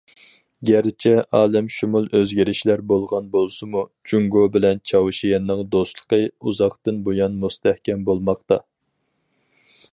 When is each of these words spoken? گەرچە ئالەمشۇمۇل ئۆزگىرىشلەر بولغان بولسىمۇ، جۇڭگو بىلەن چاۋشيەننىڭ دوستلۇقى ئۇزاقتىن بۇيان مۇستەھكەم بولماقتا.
گەرچە 0.67 1.11
ئالەمشۇمۇل 1.39 2.07
ئۆزگىرىشلەر 2.19 2.83
بولغان 2.93 3.27
بولسىمۇ، 3.35 3.83
جۇڭگو 4.11 4.45
بىلەن 4.57 4.81
چاۋشيەننىڭ 4.93 5.63
دوستلۇقى 5.77 6.21
ئۇزاقتىن 6.31 7.01
بۇيان 7.09 7.39
مۇستەھكەم 7.47 8.05
بولماقتا. 8.09 8.61